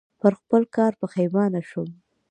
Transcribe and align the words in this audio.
پر 0.21 0.33
خپل 0.39 0.61
کار 0.75 0.91
پښېمانه 1.01 1.61
شوم. 1.69 1.89